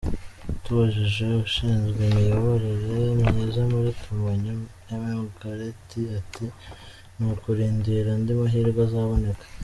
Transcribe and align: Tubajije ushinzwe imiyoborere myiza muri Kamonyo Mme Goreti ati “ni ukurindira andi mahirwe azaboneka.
Tubajije 0.63 1.27
ushinzwe 1.45 2.01
imiyoborere 2.09 2.95
myiza 3.19 3.61
muri 3.73 3.89
Kamonyo 4.01 4.53
Mme 4.89 5.11
Goreti 5.39 5.99
ati 6.19 6.45
“ni 7.15 7.25
ukurindira 7.33 8.09
andi 8.15 8.31
mahirwe 8.39 8.81
azaboneka. 8.87 9.45